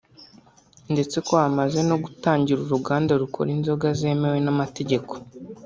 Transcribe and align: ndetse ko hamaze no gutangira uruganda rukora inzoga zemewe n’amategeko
ndetse 0.93 1.17
ko 1.27 1.33
hamaze 1.41 1.79
no 1.89 1.95
gutangira 2.03 2.59
uruganda 2.61 3.11
rukora 3.21 3.49
inzoga 3.57 3.87
zemewe 3.99 4.37
n’amategeko 4.45 5.13